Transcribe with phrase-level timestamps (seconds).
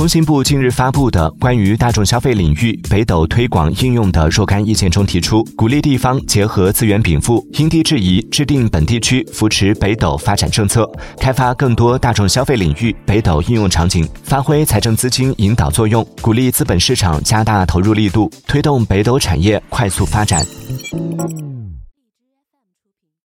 [0.00, 20.42] 工信部近日发布的关于大众消费领域北斗推广应用的若干意见中提出鼓励地方结合资源禀赋因地制宜制定本地区扶持北斗发展政策开发更多大众消费领域北斗应用场景发挥财政资金引导作用鼓励资本市场加大投入力度推动北斗产业快速发展。